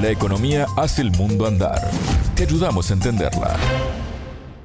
La 0.00 0.10
economía 0.10 0.66
hace 0.76 1.02
el 1.02 1.10
mundo 1.10 1.44
andar. 1.44 1.90
Te 2.36 2.44
ayudamos 2.44 2.88
a 2.88 2.94
entenderla. 2.94 3.56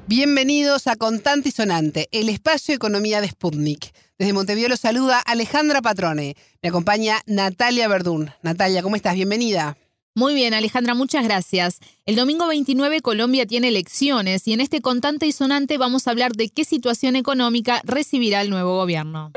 Bienvenidos 0.06 0.86
a 0.86 0.94
Contante 0.94 1.48
y 1.48 1.52
Sonante, 1.52 2.08
el 2.12 2.28
espacio 2.28 2.72
economía 2.72 3.20
de 3.20 3.28
Sputnik. 3.30 3.92
Desde 4.16 4.32
Montevideo 4.32 4.68
los 4.68 4.78
saluda 4.78 5.18
Alejandra 5.18 5.82
Patrone. 5.82 6.36
Me 6.62 6.68
acompaña 6.68 7.20
Natalia 7.26 7.88
Verdún. 7.88 8.30
Natalia, 8.42 8.80
¿cómo 8.82 8.94
estás? 8.94 9.14
Bienvenida. 9.14 9.76
Muy 10.14 10.34
bien, 10.34 10.54
Alejandra, 10.54 10.94
muchas 10.94 11.24
gracias. 11.24 11.80
El 12.06 12.14
domingo 12.14 12.46
29 12.46 13.00
Colombia 13.00 13.44
tiene 13.44 13.68
elecciones 13.68 14.46
y 14.46 14.52
en 14.52 14.60
este 14.60 14.80
contante 14.82 15.26
y 15.26 15.32
sonante 15.32 15.78
vamos 15.78 16.06
a 16.06 16.12
hablar 16.12 16.30
de 16.34 16.48
qué 16.48 16.64
situación 16.64 17.16
económica 17.16 17.80
recibirá 17.82 18.40
el 18.40 18.50
nuevo 18.50 18.76
gobierno. 18.76 19.32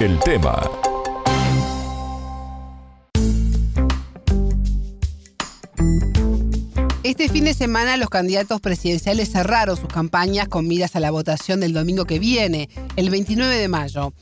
El 0.00 0.18
tema. 0.20 0.62
Este 7.04 7.28
fin 7.28 7.44
de 7.44 7.52
semana 7.52 7.98
los 7.98 8.08
candidatos 8.08 8.62
presidenciales 8.62 9.30
cerraron 9.30 9.76
sus 9.76 9.88
campañas 9.88 10.48
con 10.48 10.66
miras 10.66 10.96
a 10.96 11.00
la 11.00 11.10
votación 11.10 11.60
del 11.60 11.74
domingo 11.74 12.06
que 12.06 12.18
viene, 12.18 12.70
el 12.96 13.10
29 13.10 13.58
de 13.58 13.68
mayo. 13.68 14.14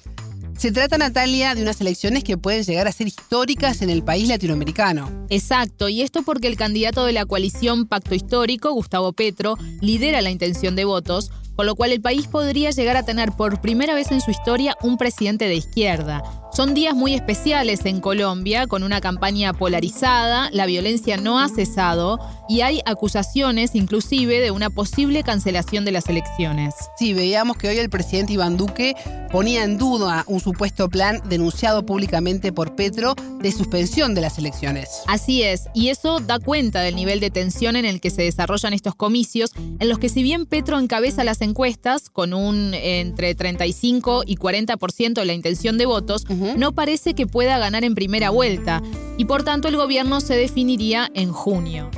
Se 0.58 0.72
trata, 0.72 0.98
Natalia, 0.98 1.54
de 1.54 1.62
unas 1.62 1.80
elecciones 1.80 2.24
que 2.24 2.36
pueden 2.36 2.64
llegar 2.64 2.88
a 2.88 2.92
ser 2.92 3.06
históricas 3.06 3.82
en 3.82 3.90
el 3.90 4.02
país 4.02 4.26
latinoamericano. 4.26 5.26
Exacto, 5.30 5.88
y 5.88 6.02
esto 6.02 6.22
porque 6.24 6.48
el 6.48 6.56
candidato 6.56 7.06
de 7.06 7.12
la 7.12 7.24
coalición 7.24 7.86
Pacto 7.86 8.16
Histórico, 8.16 8.72
Gustavo 8.72 9.12
Petro, 9.12 9.56
lidera 9.80 10.20
la 10.20 10.30
intención 10.30 10.74
de 10.74 10.84
votos, 10.84 11.30
con 11.54 11.66
lo 11.66 11.76
cual 11.76 11.92
el 11.92 12.00
país 12.00 12.26
podría 12.26 12.72
llegar 12.72 12.96
a 12.96 13.04
tener 13.04 13.30
por 13.30 13.60
primera 13.60 13.94
vez 13.94 14.10
en 14.10 14.20
su 14.20 14.32
historia 14.32 14.76
un 14.82 14.98
presidente 14.98 15.44
de 15.44 15.54
izquierda. 15.54 16.41
Son 16.54 16.74
días 16.74 16.94
muy 16.94 17.14
especiales 17.14 17.86
en 17.86 18.02
Colombia, 18.02 18.66
con 18.66 18.82
una 18.82 19.00
campaña 19.00 19.54
polarizada, 19.54 20.50
la 20.52 20.66
violencia 20.66 21.16
no 21.16 21.40
ha 21.40 21.48
cesado 21.48 22.18
y 22.46 22.60
hay 22.60 22.82
acusaciones 22.84 23.74
inclusive 23.74 24.38
de 24.38 24.50
una 24.50 24.68
posible 24.68 25.22
cancelación 25.22 25.86
de 25.86 25.92
las 25.92 26.10
elecciones. 26.10 26.74
Sí, 26.98 27.14
veíamos 27.14 27.56
que 27.56 27.68
hoy 27.68 27.78
el 27.78 27.88
presidente 27.88 28.34
Iván 28.34 28.58
Duque 28.58 28.94
ponía 29.30 29.64
en 29.64 29.78
duda 29.78 30.24
un 30.26 30.40
supuesto 30.40 30.90
plan 30.90 31.22
denunciado 31.26 31.86
públicamente 31.86 32.52
por 32.52 32.76
Petro 32.76 33.14
de 33.40 33.50
suspensión 33.50 34.14
de 34.14 34.20
las 34.20 34.36
elecciones. 34.36 35.00
Así 35.06 35.42
es, 35.42 35.68
y 35.72 35.88
eso 35.88 36.20
da 36.20 36.38
cuenta 36.38 36.82
del 36.82 36.96
nivel 36.96 37.18
de 37.20 37.30
tensión 37.30 37.76
en 37.76 37.86
el 37.86 37.98
que 37.98 38.10
se 38.10 38.22
desarrollan 38.22 38.74
estos 38.74 38.94
comicios, 38.94 39.52
en 39.56 39.88
los 39.88 39.98
que 39.98 40.10
si 40.10 40.22
bien 40.22 40.44
Petro 40.44 40.78
encabeza 40.78 41.24
las 41.24 41.40
encuestas 41.40 42.10
con 42.10 42.34
un 42.34 42.74
entre 42.74 43.34
35 43.34 44.24
y 44.26 44.36
40% 44.36 45.14
de 45.14 45.24
la 45.24 45.32
intención 45.32 45.78
de 45.78 45.86
votos, 45.86 46.26
no 46.56 46.72
parece 46.72 47.14
que 47.14 47.26
pueda 47.26 47.58
ganar 47.58 47.84
en 47.84 47.94
primera 47.94 48.30
vuelta 48.30 48.82
y 49.18 49.24
por 49.24 49.44
tanto 49.44 49.68
el 49.68 49.76
gobierno 49.76 50.20
se 50.20 50.36
definiría 50.36 51.10
en 51.14 51.32
junio. 51.32 51.90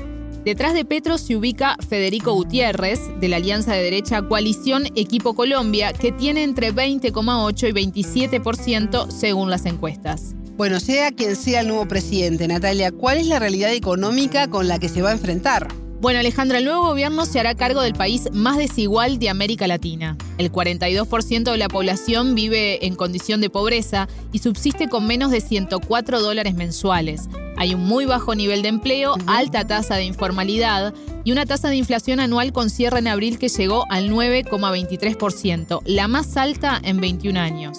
Detrás 0.45 0.75
de 0.75 0.85
Petro 0.85 1.17
se 1.17 1.37
ubica 1.37 1.77
Federico 1.89 2.35
Gutiérrez, 2.35 3.01
de 3.19 3.29
la 3.29 3.37
Alianza 3.37 3.73
de 3.73 3.83
Derecha 3.83 4.21
Coalición 4.21 4.85
Equipo 4.95 5.35
Colombia, 5.35 5.95
que 5.95 6.13
tiene 6.13 6.43
entre 6.43 6.75
20,8 6.75 7.69
y 7.69 7.73
27% 7.73 9.11
según 9.11 9.49
las 9.49 9.65
encuestas. 9.65 10.35
Bueno, 10.57 10.81
sea 10.81 11.13
quien 11.13 11.35
sea 11.35 11.63
el 11.63 11.69
nuevo 11.69 11.89
presidente, 11.89 12.47
Natalia, 12.47 12.93
¿cuál 12.93 13.19
es 13.19 13.27
la 13.27 13.39
realidad 13.39 13.73
económica 13.73 14.49
con 14.49 14.69
la 14.69 14.79
que 14.79 14.91
se 14.91 15.01
va 15.01 15.11
a 15.11 15.15
enfrentar? 15.15 15.69
Bueno, 16.01 16.21
Alejandra, 16.21 16.59
el 16.59 16.65
nuevo 16.65 16.87
gobierno 16.87 17.25
se 17.25 17.41
hará 17.41 17.55
cargo 17.55 17.81
del 17.81 17.95
país 17.95 18.29
más 18.33 18.59
desigual 18.59 19.19
de 19.19 19.31
América 19.31 19.67
Latina. 19.67 20.19
El 20.37 20.53
42% 20.53 21.51
de 21.51 21.57
la 21.57 21.69
población 21.69 22.35
vive 22.35 22.85
en 22.85 22.95
condición 22.95 23.41
de 23.41 23.49
pobreza 23.49 24.09
y 24.33 24.41
subsiste 24.41 24.89
con 24.89 25.07
menos 25.07 25.31
de 25.31 25.41
104 25.41 26.21
dólares 26.21 26.55
mensuales. 26.55 27.29
Hay 27.57 27.75
un 27.75 27.85
muy 27.85 28.05
bajo 28.05 28.35
nivel 28.35 28.63
de 28.63 28.69
empleo, 28.69 29.15
alta 29.27 29.67
tasa 29.67 29.95
de 29.95 30.05
informalidad 30.05 30.93
y 31.25 31.33
una 31.33 31.47
tasa 31.47 31.69
de 31.69 31.77
inflación 31.77 32.21
anual 32.21 32.53
con 32.53 32.69
cierre 32.69 32.99
en 32.99 33.09
abril 33.09 33.39
que 33.39 33.49
llegó 33.49 33.85
al 33.91 34.11
9,23%, 34.11 35.81
la 35.87 36.09
más 36.09 36.37
alta 36.37 36.81
en 36.83 37.01
21 37.01 37.39
años. 37.39 37.79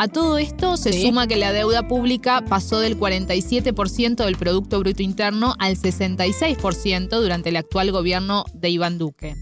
A 0.00 0.06
todo 0.06 0.38
esto 0.38 0.76
se 0.76 0.92
suma 0.92 1.26
que 1.26 1.34
la 1.34 1.52
deuda 1.52 1.88
pública 1.88 2.44
pasó 2.48 2.78
del 2.78 2.96
47% 2.96 4.24
del 4.24 4.36
Producto 4.36 4.78
Bruto 4.78 5.02
Interno 5.02 5.56
al 5.58 5.76
66% 5.76 7.08
durante 7.20 7.48
el 7.48 7.56
actual 7.56 7.90
gobierno 7.90 8.44
de 8.54 8.70
Iván 8.70 8.98
Duque. 8.98 9.34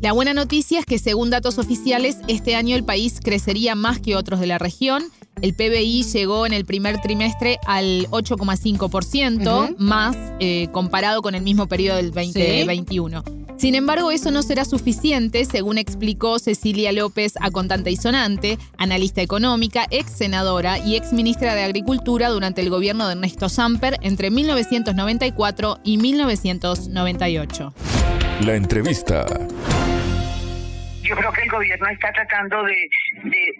La 0.00 0.12
buena 0.12 0.32
noticia 0.32 0.78
es 0.78 0.86
que 0.86 1.00
según 1.00 1.30
datos 1.30 1.58
oficiales, 1.58 2.18
este 2.28 2.54
año 2.54 2.76
el 2.76 2.84
país 2.84 3.18
crecería 3.20 3.74
más 3.74 3.98
que 3.98 4.14
otros 4.14 4.38
de 4.38 4.46
la 4.46 4.58
región. 4.58 5.02
El 5.42 5.52
PBI 5.56 6.04
llegó 6.04 6.46
en 6.46 6.52
el 6.52 6.64
primer 6.64 7.00
trimestre 7.00 7.58
al 7.66 8.06
8,5%, 8.10 9.74
más 9.78 10.16
eh, 10.38 10.68
comparado 10.70 11.22
con 11.22 11.34
el 11.34 11.42
mismo 11.42 11.66
periodo 11.66 11.96
del 11.96 12.12
2021. 12.12 13.43
Sin 13.64 13.74
embargo, 13.74 14.10
eso 14.10 14.30
no 14.30 14.42
será 14.42 14.66
suficiente, 14.66 15.46
según 15.46 15.78
explicó 15.78 16.38
Cecilia 16.38 16.92
López 16.92 17.32
a 17.40 17.50
Contante 17.50 17.90
y 17.90 17.96
Sonante, 17.96 18.58
analista 18.76 19.22
económica, 19.22 19.86
ex 19.90 20.10
senadora 20.10 20.78
y 20.78 20.96
ex 20.96 21.14
ministra 21.14 21.54
de 21.54 21.62
Agricultura 21.62 22.28
durante 22.28 22.60
el 22.60 22.68
gobierno 22.68 23.06
de 23.06 23.14
Ernesto 23.14 23.48
Samper 23.48 23.96
entre 24.02 24.30
1994 24.30 25.78
y 25.82 25.96
1998. 25.96 27.72
La 28.44 28.54
entrevista 28.54 29.24
yo 31.04 31.14
creo 31.16 31.32
que 31.32 31.42
el 31.42 31.50
gobierno 31.50 31.86
está 31.88 32.12
tratando 32.12 32.62
de, 32.64 32.88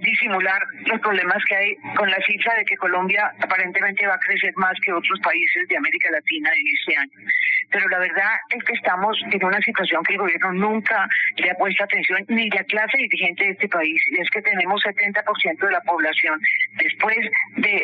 disimular 0.00 0.62
los 0.87 1.00
problemas 1.00 1.43
que 1.44 1.55
hay 1.55 1.75
con 1.97 2.10
la 2.10 2.16
cifra 2.27 2.55
de 2.55 2.65
que 2.65 2.77
Colombia 2.77 3.32
aparentemente 3.41 4.06
va 4.06 4.15
a 4.15 4.19
crecer 4.19 4.53
más 4.56 4.75
que 4.81 4.93
otros 4.93 5.21
países 5.21 5.69
de 5.69 5.77
América 5.77 6.10
Latina 6.10 6.50
en 6.59 6.66
este 6.66 6.97
año. 6.97 7.28
Pero 7.71 7.88
la 7.88 7.99
verdad 7.99 8.32
es 8.50 8.65
que 8.65 8.72
estamos 8.72 9.16
en 9.31 9.44
una 9.44 9.60
situación 9.60 10.03
que 10.05 10.15
el 10.15 10.21
gobierno 10.21 10.53
nunca 10.53 11.06
le 11.37 11.50
ha 11.50 11.55
puesto 11.55 11.84
atención, 11.84 12.25
ni 12.28 12.49
la 12.50 12.65
clase 12.65 12.97
dirigente 12.97 13.44
de 13.44 13.50
este 13.50 13.69
país, 13.69 14.00
y 14.11 14.21
es 14.21 14.31
que 14.31 14.43
tenemos 14.43 14.82
70% 14.82 15.66
de 15.66 15.72
la 15.72 15.81
población, 15.82 16.41
después 16.76 17.19
de, 17.56 17.84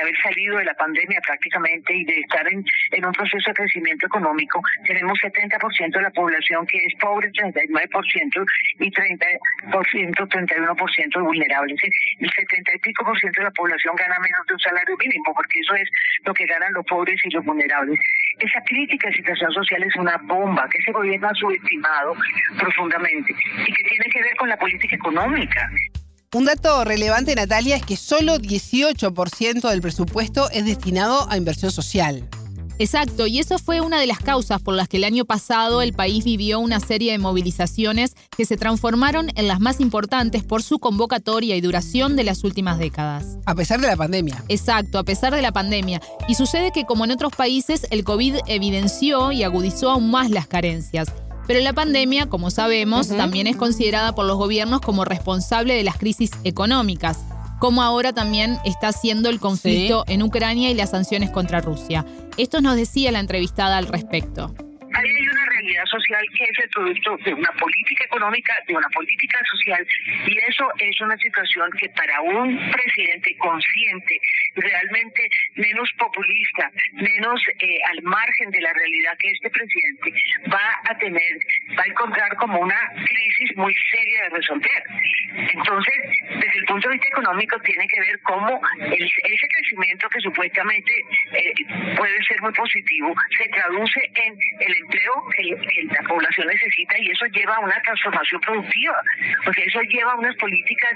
haber 0.00 0.16
salido 0.22 0.58
de 0.58 0.64
la 0.64 0.74
pandemia 0.74 1.20
prácticamente 1.20 1.94
y 1.94 2.04
de 2.04 2.20
estar 2.20 2.46
en, 2.52 2.64
en 2.92 3.04
un 3.04 3.12
proceso 3.12 3.50
de 3.50 3.54
crecimiento 3.54 4.06
económico, 4.06 4.60
tenemos 4.84 5.18
70% 5.18 5.92
de 5.92 6.02
la 6.02 6.10
población 6.10 6.66
que 6.66 6.78
es 6.78 6.94
pobre, 7.00 7.30
39%, 7.32 8.46
y 8.78 8.90
30%, 8.90 10.28
31% 10.28 11.22
vulnerables. 11.22 11.78
El 12.18 12.30
70 12.30 12.74
y 12.74 12.78
pico 12.78 13.04
por 13.04 13.18
ciento 13.18 13.40
de 13.40 13.44
la 13.44 13.50
población 13.50 13.94
gana 13.96 14.18
menos 14.20 14.46
de 14.46 14.54
un 14.54 14.60
salario 14.60 14.96
mínimo, 14.96 15.34
porque 15.34 15.60
eso 15.60 15.74
es 15.74 15.88
lo 16.24 16.34
que 16.34 16.46
ganan 16.46 16.72
los 16.72 16.86
pobres 16.86 17.20
y 17.24 17.30
los 17.30 17.44
vulnerables. 17.44 17.98
Esa 18.38 18.62
crítica 18.62 19.08
de 19.08 19.16
situación 19.16 19.52
social 19.52 19.82
es 19.82 19.96
una 19.96 20.16
bomba 20.24 20.68
que 20.70 20.78
ese 20.78 20.92
gobierno 20.92 21.28
ha 21.28 21.34
subestimado 21.34 22.14
profundamente 22.58 23.34
y 23.66 23.72
que 23.72 23.82
tiene 23.84 24.04
que 24.10 24.22
ver 24.22 24.36
con 24.36 24.48
la 24.48 24.56
política 24.56 24.96
económica. 24.96 25.70
Un 26.32 26.44
dato 26.44 26.84
relevante, 26.84 27.34
Natalia, 27.34 27.74
es 27.74 27.84
que 27.84 27.96
solo 27.96 28.36
18% 28.36 29.68
del 29.68 29.80
presupuesto 29.82 30.48
es 30.50 30.64
destinado 30.64 31.28
a 31.28 31.36
inversión 31.36 31.72
social. 31.72 32.28
Exacto, 32.78 33.26
y 33.26 33.40
eso 33.40 33.58
fue 33.58 33.80
una 33.80 33.98
de 33.98 34.06
las 34.06 34.20
causas 34.20 34.62
por 34.62 34.74
las 34.74 34.86
que 34.86 34.98
el 34.98 35.04
año 35.04 35.24
pasado 35.24 35.82
el 35.82 35.92
país 35.92 36.24
vivió 36.24 36.60
una 36.60 36.78
serie 36.78 37.10
de 37.10 37.18
movilizaciones 37.18 38.14
que 38.36 38.44
se 38.44 38.56
transformaron 38.56 39.30
en 39.34 39.48
las 39.48 39.58
más 39.58 39.80
importantes 39.80 40.44
por 40.44 40.62
su 40.62 40.78
convocatoria 40.78 41.56
y 41.56 41.60
duración 41.60 42.14
de 42.14 42.22
las 42.22 42.44
últimas 42.44 42.78
décadas. 42.78 43.36
A 43.44 43.56
pesar 43.56 43.80
de 43.80 43.88
la 43.88 43.96
pandemia. 43.96 44.44
Exacto, 44.46 45.00
a 45.00 45.02
pesar 45.02 45.34
de 45.34 45.42
la 45.42 45.50
pandemia. 45.50 46.00
Y 46.28 46.36
sucede 46.36 46.70
que 46.70 46.84
como 46.84 47.04
en 47.04 47.10
otros 47.10 47.32
países, 47.34 47.88
el 47.90 48.04
COVID 48.04 48.36
evidenció 48.46 49.32
y 49.32 49.42
agudizó 49.42 49.90
aún 49.90 50.12
más 50.12 50.30
las 50.30 50.46
carencias. 50.46 51.08
Pero 51.50 51.62
la 51.62 51.72
pandemia, 51.72 52.26
como 52.26 52.48
sabemos, 52.48 53.08
también 53.08 53.48
es 53.48 53.56
considerada 53.56 54.14
por 54.14 54.24
los 54.24 54.36
gobiernos 54.36 54.80
como 54.80 55.04
responsable 55.04 55.74
de 55.74 55.82
las 55.82 55.98
crisis 55.98 56.30
económicas 56.44 57.18
como 57.58 57.82
ahora 57.82 58.12
también 58.12 58.58
está 58.64 58.92
siendo 58.92 59.28
el 59.28 59.40
conflicto 59.40 60.04
en 60.06 60.22
Ucrania 60.22 60.70
y 60.70 60.74
las 60.74 60.90
sanciones 60.90 61.28
contra 61.30 61.60
Rusia. 61.60 62.06
Esto 62.38 62.60
nos 62.60 62.76
decía 62.76 63.10
la 63.10 63.18
entrevistada 63.18 63.78
al 63.78 63.88
respecto 63.88 64.54
social 65.86 66.24
que 66.36 66.44
es 66.44 66.58
el 66.58 66.70
producto 66.70 67.16
de 67.24 67.34
una 67.34 67.52
política 67.52 68.04
económica, 68.04 68.54
de 68.66 68.76
una 68.76 68.88
política 68.88 69.38
social, 69.50 69.86
y 70.26 70.38
eso 70.38 70.70
es 70.78 71.00
una 71.00 71.16
situación 71.16 71.70
que 71.78 71.88
para 71.90 72.20
un 72.20 72.70
presidente 72.70 73.36
consciente, 73.38 74.20
realmente 74.56 75.28
menos 75.54 75.90
populista, 75.98 76.70
menos 76.92 77.40
eh, 77.60 77.78
al 77.90 78.02
margen 78.02 78.50
de 78.50 78.60
la 78.60 78.72
realidad 78.72 79.16
que 79.18 79.30
este 79.30 79.50
presidente 79.50 80.12
va 80.52 80.80
a 80.88 80.98
tener, 80.98 81.38
va 81.78 81.82
a 81.82 81.86
encontrar 81.86 82.36
como 82.36 82.60
una 82.60 82.80
crisis 82.94 83.56
muy 83.56 83.74
seria 83.90 84.24
de 84.24 84.28
resolver. 84.30 84.82
Entonces, 85.52 85.94
desde 86.28 86.58
el 86.58 86.64
punto 86.64 86.88
de 86.88 86.94
vista 86.94 87.08
económico, 87.08 87.58
tiene 87.60 87.86
que 87.88 88.00
ver 88.00 88.20
cómo 88.22 88.60
ese 88.80 89.46
crecimiento 89.48 90.08
que 90.08 90.20
supuestamente 90.20 90.92
eh, 91.32 91.52
puede 91.96 92.22
ser 92.24 92.40
muy 92.42 92.52
positivo 92.52 93.14
se 93.36 93.48
traduce 93.48 94.00
en 94.14 94.34
el 94.60 94.76
empleo 94.82 95.12
que 95.36 95.49
que 95.56 95.84
la 95.84 96.08
población 96.08 96.46
necesita 96.46 96.98
y 96.98 97.10
eso 97.10 97.26
lleva 97.26 97.54
a 97.56 97.60
una 97.60 97.80
transformación 97.82 98.40
productiva, 98.40 99.02
porque 99.44 99.64
eso 99.64 99.80
lleva 99.82 100.12
a 100.12 100.16
unas 100.16 100.36
políticas 100.36 100.92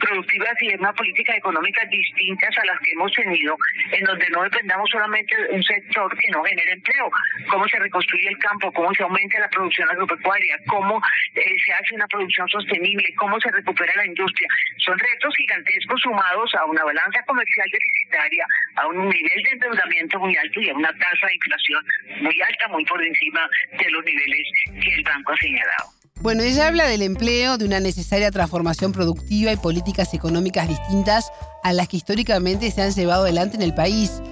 productivas 0.00 0.54
y 0.60 0.74
una 0.74 0.92
política 0.92 1.36
económica 1.36 1.84
distintas 1.86 2.56
a 2.58 2.64
las 2.66 2.78
que 2.80 2.92
hemos 2.92 3.12
tenido, 3.12 3.56
en 3.92 4.04
donde 4.04 4.28
no 4.30 4.42
dependamos 4.42 4.88
solamente 4.90 5.36
de 5.36 5.54
un 5.54 5.62
sector 5.62 6.16
que 6.16 6.30
no 6.30 6.42
genera 6.44 6.72
empleo, 6.72 7.10
cómo 7.50 7.66
se 7.68 7.78
reconstruye 7.78 8.28
el 8.28 8.38
campo, 8.38 8.72
cómo 8.72 8.92
se 8.94 9.02
aumenta 9.02 9.40
la 9.40 9.48
producción 9.48 9.88
agropecuaria, 9.90 10.58
cómo 10.66 11.00
eh, 11.34 11.56
se 11.64 11.72
hace 11.72 11.94
una 11.94 12.06
producción 12.08 12.48
sostenible, 12.48 13.14
cómo 13.16 13.40
se 13.40 13.50
recupera 13.50 13.92
la 13.96 14.06
industria. 14.06 14.48
Son 14.78 14.98
retos 14.98 15.34
gigantescos 15.36 16.00
sumados 16.00 16.54
a 16.54 16.64
una 16.66 16.84
balanza 16.84 17.22
comercial 17.24 17.66
deficitaria, 17.70 18.44
a 18.76 18.86
un 18.86 19.08
nivel 19.08 19.42
de 19.42 19.50
endeudamiento 19.50 20.18
muy 20.18 20.36
alto 20.36 20.60
y 20.60 20.70
a 20.70 20.74
una 20.74 20.92
tasa 20.92 21.26
de 21.26 21.34
inflación 21.34 21.84
muy 22.20 22.40
alta, 22.40 22.68
muy 22.68 22.84
por 22.84 23.02
encima 23.02 23.48
de 23.84 23.90
los 23.90 24.04
niveles 24.04 24.46
que 24.66 24.94
el 24.94 25.02
banco 25.04 25.32
ha 25.32 25.36
señalado. 25.36 26.02
Bueno, 26.20 26.42
ella 26.42 26.68
habla 26.68 26.86
del 26.86 27.02
empleo, 27.02 27.58
de 27.58 27.64
una 27.64 27.80
necesaria 27.80 28.30
transformación 28.30 28.92
productiva 28.92 29.52
y 29.52 29.56
políticas 29.56 30.14
económicas 30.14 30.68
distintas 30.68 31.32
a 31.64 31.72
las 31.72 31.88
que 31.88 31.96
históricamente 31.96 32.70
se 32.70 32.82
han 32.82 32.92
llevado 32.92 33.22
adelante 33.22 33.56
en 33.56 33.62
el 33.62 33.74
país. 33.74 34.22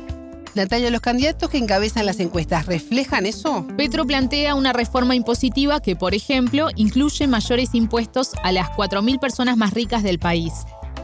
Natalia, 0.54 0.90
¿los 0.90 1.00
candidatos 1.00 1.48
que 1.48 1.58
encabezan 1.58 2.06
las 2.06 2.18
encuestas 2.20 2.66
reflejan 2.66 3.26
eso? 3.26 3.66
Petro 3.76 4.04
plantea 4.04 4.54
una 4.54 4.72
reforma 4.72 5.14
impositiva 5.14 5.80
que, 5.80 5.94
por 5.96 6.14
ejemplo, 6.14 6.68
incluye 6.74 7.26
mayores 7.28 7.70
impuestos 7.72 8.32
a 8.42 8.50
las 8.50 8.68
4.000 8.70 9.20
personas 9.20 9.56
más 9.56 9.74
ricas 9.74 10.02
del 10.02 10.18
país. 10.18 10.52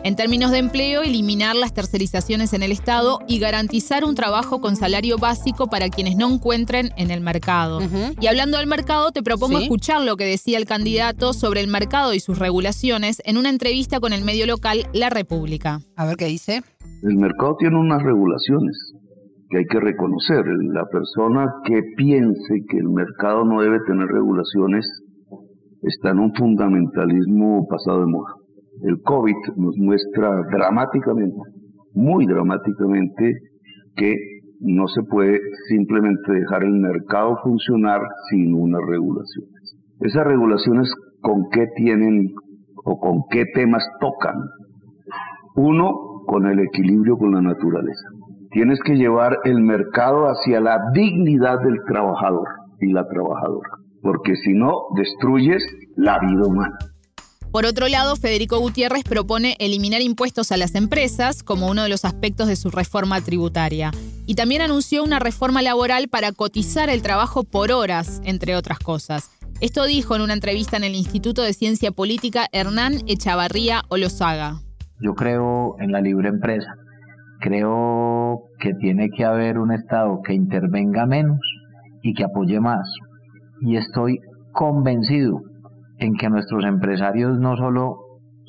En 0.07 0.15
términos 0.15 0.53
de 0.53 0.59
empleo, 0.59 1.03
eliminar 1.03 1.57
las 1.57 1.75
tercerizaciones 1.75 2.53
en 2.53 2.63
el 2.63 2.71
Estado 2.71 3.19
y 3.27 3.41
garantizar 3.41 4.05
un 4.05 4.15
trabajo 4.15 4.61
con 4.61 4.77
salario 4.77 5.19
básico 5.19 5.67
para 5.67 5.89
quienes 5.89 6.17
no 6.17 6.33
encuentren 6.33 6.91
en 6.97 7.11
el 7.11 7.21
mercado. 7.21 7.81
Y 8.21 8.29
hablando 8.29 8.59
del 8.59 8.69
mercado, 8.69 9.11
te 9.11 9.25
propongo 9.25 9.59
escuchar 9.59 10.05
lo 10.05 10.17
que 10.17 10.25
decía 10.25 10.59
el 10.59 10.65
candidato 10.65 11.33
sobre 11.33 11.61
el 11.61 11.67
mercado 11.67 12.15
y 12.15 12.21
sus 12.21 12.39
regulaciones 12.39 13.21
en 13.25 13.37
una 13.37 13.51
entrevista 13.51 13.99
con 13.99 14.13
el 14.13 14.25
medio 14.25 14.47
local 14.47 14.85
La 14.93 15.11
República. 15.11 15.81
A 15.97 16.07
ver 16.07 16.15
qué 16.17 16.27
dice. 16.27 16.63
El 17.03 17.17
mercado 17.17 17.57
tiene 17.59 17.77
unas 17.77 18.01
regulaciones 18.01 18.77
que 19.51 19.59
hay 19.59 19.65
que 19.65 19.81
reconocer. 19.81 20.45
La 20.73 20.87
persona 20.87 21.53
que 21.65 21.83
piense 21.97 22.63
que 22.71 22.79
el 22.79 22.91
mercado 22.91 23.45
no 23.45 23.61
debe 23.61 23.81
tener 23.85 24.07
regulaciones 24.07 24.87
está 25.83 26.11
en 26.11 26.21
un 26.21 26.33
fundamentalismo 26.33 27.67
pasado 27.67 28.03
de 28.03 28.07
moda 28.07 28.46
el 28.83 29.01
COVID 29.03 29.35
nos 29.57 29.77
muestra 29.79 30.43
dramáticamente, 30.51 31.37
muy 31.95 32.27
dramáticamente, 32.27 33.35
que 33.97 34.15
no 34.61 34.87
se 34.89 35.03
puede 35.03 35.41
simplemente 35.69 36.33
dejar 36.33 36.65
el 36.65 36.75
mercado 36.75 37.39
funcionar 37.43 38.01
sin 38.31 38.55
unas 38.55 38.81
regulaciones. 38.87 39.77
Esas 40.01 40.27
regulaciones 40.27 40.93
con 41.21 41.49
qué 41.51 41.67
tienen 41.77 42.33
o 42.85 42.99
con 42.99 43.23
qué 43.31 43.45
temas 43.55 43.85
tocan. 44.01 44.37
Uno, 45.57 45.93
con 46.27 46.47
el 46.47 46.61
equilibrio 46.61 47.17
con 47.17 47.33
la 47.33 47.41
naturaleza. 47.41 48.09
Tienes 48.51 48.81
que 48.85 48.97
llevar 48.97 49.39
el 49.45 49.61
mercado 49.63 50.27
hacia 50.27 50.61
la 50.61 50.79
dignidad 50.93 51.59
del 51.61 51.77
trabajador 51.87 52.47
y 52.81 52.93
la 52.93 53.07
trabajadora, 53.07 53.69
porque 54.03 54.35
si 54.37 54.53
no, 54.53 54.73
destruyes 54.97 55.63
la 55.97 56.19
vida 56.21 56.47
humana. 56.47 56.77
Por 57.57 57.65
otro 57.65 57.89
lado, 57.89 58.17
Federico 58.17 58.59
Gutiérrez 58.59 59.03
propone 59.03 59.57
eliminar 59.59 60.03
impuestos 60.03 60.53
a 60.53 60.59
las 60.59 60.75
empresas 60.75 61.43
como 61.43 61.71
uno 61.71 61.85
de 61.85 61.89
los 61.89 62.05
aspectos 62.05 62.49
de 62.49 62.55
su 62.55 62.71
reforma 62.71 63.23
tributaria. 63.23 63.93
Y 64.27 64.35
también 64.35 64.61
anunció 64.61 65.03
una 65.03 65.21
reforma 65.21 65.63
laboral 65.63 66.09
para 66.09 66.33
cotizar 66.33 66.91
el 66.91 67.01
trabajo 67.01 67.45
por 67.45 67.73
horas, 67.73 68.21
entre 68.27 68.57
otras 68.57 68.79
cosas. 68.79 69.31
Esto 69.63 69.87
dijo 69.87 70.15
en 70.15 70.21
una 70.21 70.35
entrevista 70.35 70.77
en 70.77 70.85
el 70.85 70.95
Instituto 70.95 71.41
de 71.41 71.55
Ciencia 71.55 71.93
Política 71.93 72.47
Hernán 72.53 72.97
Echavarría 73.07 73.85
Olosaga. 73.89 74.61
Yo 75.01 75.15
creo 75.15 75.77
en 75.81 75.93
la 75.93 76.03
libre 76.03 76.29
empresa. 76.29 76.75
Creo 77.41 78.43
que 78.61 78.75
tiene 78.75 79.09
que 79.09 79.25
haber 79.25 79.57
un 79.57 79.73
Estado 79.73 80.21
que 80.23 80.35
intervenga 80.35 81.07
menos 81.07 81.41
y 82.03 82.13
que 82.13 82.23
apoye 82.25 82.61
más. 82.61 82.87
Y 83.63 83.79
estoy 83.79 84.21
convencido 84.53 85.41
en 85.99 86.15
que 86.15 86.29
nuestros 86.29 86.65
empresarios 86.65 87.39
no 87.39 87.57
solo 87.57 87.97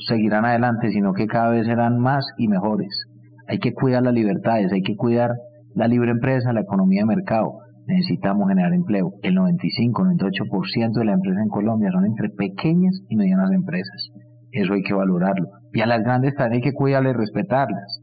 seguirán 0.08 0.46
adelante, 0.46 0.92
sino 0.92 1.14
que 1.14 1.28
cada 1.28 1.50
vez 1.50 1.66
serán 1.66 2.00
más 2.00 2.26
y 2.38 2.48
mejores. 2.48 3.06
Hay 3.48 3.60
que 3.60 3.74
cuidar 3.74 4.04
las 4.04 4.14
libertades, 4.14 4.72
hay 4.72 4.82
que 4.82 4.96
cuidar 4.96 5.32
la 5.74 5.88
libre 5.88 6.12
empresa, 6.12 6.54
la 6.54 6.62
economía 6.62 7.02
de 7.02 7.16
mercado. 7.16 7.60
Necesitamos 7.88 8.50
generar 8.50 8.74
empleo. 8.74 9.14
El 9.24 9.36
95, 9.36 10.04
98% 10.04 11.00
de 11.00 11.06
la 11.06 11.14
empresa 11.14 11.42
en 11.42 11.50
Colombia 11.50 11.90
son 11.92 12.06
entre 12.06 12.30
pequeñas 12.30 13.00
y 13.08 13.16
medianas 13.16 13.52
empresas. 13.52 14.10
Eso 14.52 14.74
hay 14.74 14.82
que 14.82 14.94
valorarlo. 14.94 15.48
Y 15.72 15.82
a 15.82 15.86
las 15.86 16.02
grandes 16.04 16.36
también 16.36 16.62
hay 16.62 16.70
que 16.70 16.74
cuidarlas 16.76 17.14
y 17.14 17.18
respetarlas. 17.18 18.02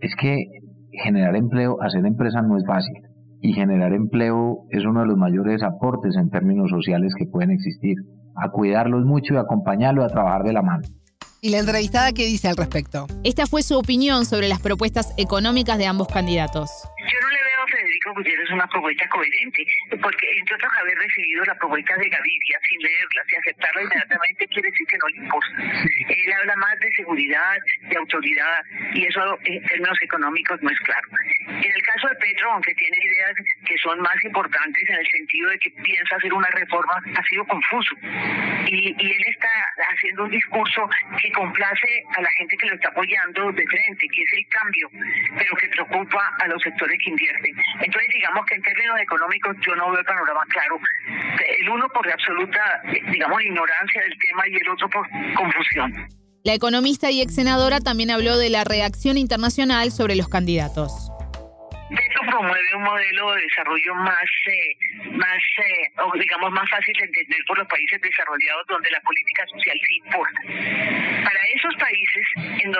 Es 0.00 0.14
que 0.16 0.44
generar 1.02 1.36
empleo, 1.36 1.76
hacer 1.82 2.04
empresa 2.06 2.40
no 2.40 2.56
es 2.56 2.64
fácil. 2.66 2.96
Y 3.42 3.52
generar 3.52 3.92
empleo 3.92 4.64
es 4.70 4.84
uno 4.84 5.00
de 5.00 5.06
los 5.06 5.16
mayores 5.16 5.62
aportes 5.62 6.16
en 6.16 6.30
términos 6.30 6.70
sociales 6.70 7.12
que 7.18 7.26
pueden 7.26 7.50
existir 7.50 7.96
a 8.40 8.50
cuidarlos 8.50 9.04
mucho 9.04 9.34
y 9.34 9.36
acompañarlos 9.36 10.04
a 10.04 10.08
trabajar 10.08 10.42
de 10.44 10.52
la 10.52 10.62
mano. 10.62 10.82
¿Y 11.42 11.50
la 11.50 11.58
entrevistada 11.58 12.12
qué 12.12 12.26
dice 12.26 12.48
al 12.48 12.56
respecto? 12.56 13.06
Esta 13.24 13.46
fue 13.46 13.62
su 13.62 13.78
opinión 13.78 14.26
sobre 14.26 14.48
las 14.48 14.60
propuestas 14.60 15.14
económicas 15.16 15.78
de 15.78 15.86
ambos 15.86 16.08
candidatos. 16.08 16.70
A 18.00 18.02
Federico 18.02 18.14
Gutiérrez 18.14 18.50
una 18.50 18.66
propuesta 18.66 19.06
coherente, 19.08 19.66
porque 20.00 20.26
entre 20.38 20.54
otros 20.54 20.72
haber 20.80 20.96
recibido 20.96 21.44
la 21.44 21.54
propuesta 21.56 21.94
de 21.96 22.08
Gaviria 22.08 22.58
sin 22.68 22.80
leerla, 22.80 23.22
y 23.28 23.34
aceptarla 23.36 23.82
inmediatamente 23.82 24.46
quiere 24.48 24.70
decir 24.70 24.86
que 24.86 24.98
no 24.98 25.08
le 25.08 25.16
importa. 25.18 25.48
Él 26.08 26.32
habla 26.32 26.56
más 26.56 26.78
de 26.80 26.90
seguridad, 26.92 27.56
de 27.82 27.96
autoridad, 27.96 28.64
y 28.94 29.04
eso 29.04 29.38
en 29.44 29.62
términos 29.64 29.98
económicos 30.00 30.62
no 30.62 30.70
es 30.70 30.80
claro. 30.80 31.08
En 31.48 31.72
el 31.72 31.82
caso 31.82 32.08
de 32.08 32.14
Petro, 32.16 32.52
aunque 32.52 32.74
tiene 32.74 32.96
ideas 33.04 33.34
que 33.66 33.76
son 33.78 34.00
más 34.00 34.16
importantes 34.24 34.82
en 34.88 34.96
el 34.96 35.06
sentido 35.06 35.50
de 35.50 35.58
que 35.58 35.70
piensa 35.70 36.16
hacer 36.16 36.32
una 36.32 36.48
reforma, 36.50 36.94
ha 37.16 37.22
sido 37.24 37.44
confuso. 37.44 37.96
Y, 38.66 38.94
y 38.96 39.12
él 39.12 39.24
está 39.28 39.50
haciendo 39.92 40.24
un 40.24 40.30
discurso 40.30 40.88
que 41.20 41.30
complace 41.32 42.04
a 42.16 42.22
la 42.22 42.30
gente 42.38 42.56
que 42.56 42.66
lo 42.66 42.74
está 42.74 42.88
apoyando 42.88 43.52
de 43.52 43.66
frente, 43.66 44.06
que 44.08 44.22
es 44.22 44.32
el 44.38 44.46
cambio, 44.48 44.90
pero 45.36 45.54
que 45.56 45.68
preocupa 45.68 46.36
a 46.40 46.48
los 46.48 46.62
sectores 46.62 46.98
que 47.02 47.10
invierten. 47.10 47.56
Entonces, 47.90 48.14
digamos 48.14 48.46
que 48.46 48.54
en 48.54 48.62
términos 48.62 49.00
económicos 49.00 49.56
yo 49.66 49.74
no 49.74 49.90
veo 49.90 49.98
el 49.98 50.04
panorama 50.04 50.42
claro. 50.48 50.78
El 51.58 51.68
uno 51.68 51.88
por 51.88 52.06
la 52.06 52.14
absoluta, 52.14 52.82
digamos, 53.10 53.42
ignorancia 53.42 54.02
del 54.02 54.16
tema 54.16 54.46
y 54.46 54.54
el 54.54 54.68
otro 54.68 54.88
por 54.90 55.08
confusión. 55.34 55.92
La 56.44 56.54
economista 56.54 57.10
y 57.10 57.20
ex 57.20 57.34
senadora 57.34 57.80
también 57.80 58.12
habló 58.12 58.38
de 58.38 58.48
la 58.48 58.62
reacción 58.62 59.18
internacional 59.18 59.90
sobre 59.90 60.14
los 60.14 60.28
candidatos 60.28 61.10
promueve 62.30 62.74
un 62.76 62.82
modelo 62.82 63.34
de 63.34 63.42
desarrollo 63.42 63.94
más, 63.94 64.30
eh, 64.46 64.76
más 65.12 65.42
eh, 65.58 66.18
digamos, 66.18 66.50
más 66.52 66.68
fácil 66.70 66.94
de 66.98 67.04
entender 67.04 67.38
por 67.46 67.58
los 67.58 67.68
países 67.68 68.00
desarrollados 68.00 68.66
donde 68.68 68.90
la 68.90 69.00
política 69.00 69.46
social 69.46 69.76
sí 69.86 69.96
importa. 70.04 70.40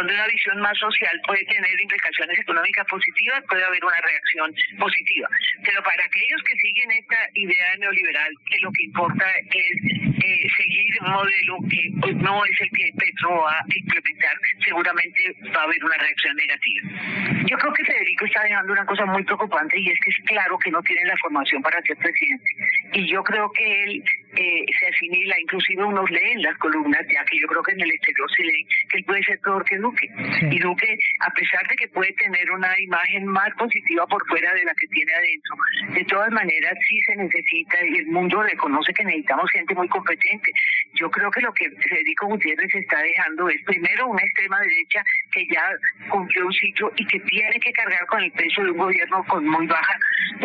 Donde 0.00 0.14
una 0.14 0.26
visión 0.28 0.58
más 0.60 0.78
social 0.78 1.12
puede 1.26 1.44
tener 1.44 1.78
implicaciones 1.78 2.38
económicas 2.38 2.86
positivas, 2.86 3.44
puede 3.46 3.62
haber 3.62 3.84
una 3.84 4.00
reacción 4.00 4.54
positiva. 4.78 5.28
Pero 5.62 5.82
para 5.82 6.02
aquellos 6.02 6.42
que 6.42 6.56
siguen 6.56 6.90
esta 6.92 7.28
idea 7.34 7.76
neoliberal, 7.76 8.32
que 8.48 8.58
lo 8.60 8.72
que 8.72 8.84
importa 8.84 9.26
es 9.52 9.76
eh, 10.24 10.48
seguir 10.56 11.02
un 11.02 11.10
modelo 11.12 11.56
que 11.68 12.14
no 12.14 12.46
es 12.46 12.60
el 12.62 12.70
que 12.70 12.90
Petro 12.96 13.42
va 13.42 13.58
a 13.58 13.64
implementar, 13.76 14.36
seguramente 14.64 15.36
va 15.54 15.60
a 15.60 15.64
haber 15.64 15.84
una 15.84 15.96
reacción 15.98 16.34
negativa. 16.34 17.44
Yo 17.44 17.58
creo 17.58 17.72
que 17.74 17.84
Federico 17.84 18.24
está 18.24 18.42
dejando 18.42 18.72
una 18.72 18.86
cosa 18.86 19.04
muy 19.04 19.22
preocupante 19.24 19.78
y 19.78 19.90
es 19.90 19.98
que 20.00 20.10
es 20.12 20.16
claro 20.24 20.58
que 20.58 20.70
no 20.70 20.80
tiene 20.80 21.04
la 21.04 21.16
formación 21.18 21.60
para 21.60 21.82
ser 21.82 21.98
presidente. 21.98 22.50
Y 22.94 23.06
yo 23.06 23.22
creo 23.22 23.52
que 23.52 23.84
él 23.84 24.02
eh, 24.36 24.64
se 24.78 24.86
asimila, 24.86 25.40
inclusive 25.40 25.84
uno 25.84 26.04
lee 26.06 26.32
en 26.32 26.42
las 26.42 26.56
columnas, 26.58 27.00
ya 27.12 27.24
que 27.24 27.38
yo 27.38 27.46
creo 27.48 27.62
que 27.62 27.72
en 27.72 27.80
el 27.80 27.90
exterior 27.90 28.30
se 28.36 28.42
lee 28.44 28.66
que 28.88 28.98
él 28.98 29.04
puede 29.04 29.22
ser 29.24 29.40
peor 29.40 29.64
que 29.64 29.76
Duque. 29.78 30.08
Y 30.50 30.58
Duque, 30.58 30.98
a 31.20 31.30
pesar 31.32 31.66
de 31.68 31.76
que 31.76 31.88
puede 31.88 32.12
tener 32.14 32.50
una 32.50 32.78
imagen 32.80 33.26
más 33.26 33.50
positiva 33.56 34.06
por 34.06 34.26
fuera 34.28 34.52
de 34.54 34.64
la 34.64 34.74
que 34.74 34.86
tiene 34.88 35.12
adentro, 35.12 35.56
de 35.94 36.04
todas 36.04 36.30
maneras 36.30 36.74
sí 36.88 37.00
se 37.00 37.16
necesita 37.16 37.76
y 37.84 37.98
el 37.98 38.06
mundo 38.06 38.42
reconoce 38.42 38.92
que 38.92 39.04
necesitamos 39.04 39.50
gente 39.50 39.74
muy 39.74 39.88
competente. 39.88 40.52
Yo 40.94 41.10
creo 41.10 41.30
que 41.30 41.40
lo 41.40 41.52
que 41.52 41.70
Federico 41.70 42.26
Gutiérrez 42.26 42.74
está 42.74 43.00
dejando 43.00 43.48
es 43.48 43.62
primero 43.64 44.08
una 44.08 44.22
extrema 44.22 44.60
derecha 44.60 45.02
que 45.32 45.46
ya 45.46 45.62
cumplió 46.08 46.46
un 46.46 46.52
sitio 46.52 46.92
y 46.96 47.06
que 47.06 47.20
tiene 47.20 47.58
que 47.60 47.72
cargar 47.72 48.06
con 48.06 48.22
el 48.22 48.32
peso 48.32 48.62
de 48.62 48.70
un 48.70 48.78
gobierno 48.78 49.24
con 49.24 49.46
muy 49.46 49.66
baja, 49.66 49.98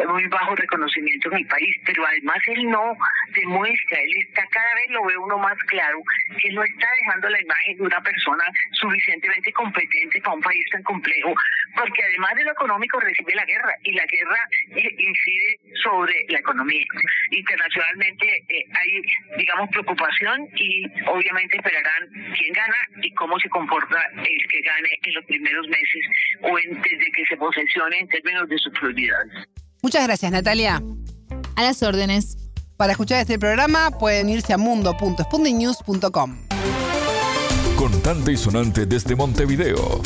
muy 0.07 0.27
bajo 0.27 0.55
reconocimiento 0.55 1.29
en 1.31 1.37
el 1.39 1.47
país, 1.47 1.75
pero 1.85 2.05
además 2.05 2.37
él 2.47 2.69
no 2.69 2.95
demuestra, 3.33 3.99
él 3.99 4.13
está 4.27 4.45
cada 4.47 4.75
vez 4.75 4.89
lo 4.89 5.03
ve 5.05 5.17
uno 5.17 5.37
más 5.37 5.57
claro, 5.67 6.01
que 6.41 6.51
no 6.51 6.63
está 6.63 6.87
dejando 7.01 7.29
la 7.29 7.41
imagen 7.41 7.77
de 7.77 7.83
una 7.83 8.01
persona 8.01 8.43
suficientemente 8.71 9.51
competente 9.53 10.21
para 10.21 10.35
un 10.35 10.41
país 10.41 10.65
tan 10.71 10.83
complejo, 10.83 11.33
porque 11.75 12.03
además 12.03 12.35
de 12.35 12.43
lo 12.43 12.51
económico 12.51 12.99
recibe 12.99 13.35
la 13.35 13.45
guerra 13.45 13.75
y 13.83 13.93
la 13.93 14.05
guerra 14.05 14.47
incide 14.69 15.59
sobre 15.83 16.25
la 16.29 16.39
economía. 16.39 16.85
Internacionalmente 17.31 18.43
eh, 18.49 18.65
hay, 18.73 19.01
digamos, 19.37 19.69
preocupación 19.69 20.34
y 20.55 20.85
obviamente 21.07 21.57
esperarán 21.57 22.09
quién 22.37 22.53
gana 22.53 22.77
y 23.01 23.11
cómo 23.13 23.39
se 23.39 23.49
comporta 23.49 23.97
el 24.17 24.47
que 24.49 24.61
gane 24.61 24.89
en 25.03 25.13
los 25.13 25.25
primeros 25.25 25.67
meses 25.67 26.03
o 26.41 26.57
en, 26.57 26.81
desde 26.81 27.11
que 27.15 27.25
se 27.29 27.37
posesione 27.37 27.99
en 27.99 28.07
términos 28.07 28.47
de 28.49 28.57
sus 28.57 28.71
prioridades. 28.73 29.31
Muchas 29.81 30.05
gracias, 30.05 30.31
Natalia. 30.31 30.81
A 31.55 31.61
las 31.61 31.83
órdenes. 31.83 32.37
Para 32.77 32.91
escuchar 32.91 33.21
este 33.21 33.39
programa 33.39 33.91
pueden 33.91 34.29
irse 34.29 34.51
a 34.51 34.57
mundo.spundinews.com. 34.57 36.37
Contante 37.77 38.31
y 38.31 38.37
sonante 38.37 38.85
desde 38.85 39.15
Montevideo. 39.15 40.01